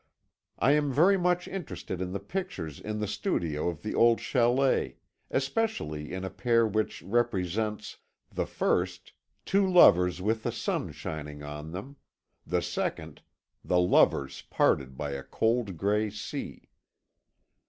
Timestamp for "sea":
16.09-16.69